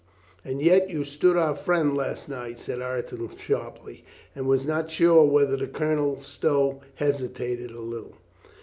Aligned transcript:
"And 0.43 0.63
yet 0.63 0.89
you 0.89 1.03
stood 1.03 1.37
our 1.37 1.55
friend 1.55 1.95
last 1.95 2.27
night," 2.27 2.57
said 2.57 2.81
Ireton 2.81 3.37
sharply, 3.37 4.03
and 4.35 4.47
was 4.47 4.65
not 4.65 4.89
sure 4.89 5.25
whether 5.25 5.63
Colonel 5.67 6.23
Stow 6.23 6.81
hesitated 6.95 7.69
a 7.69 7.81
little. 7.81 8.15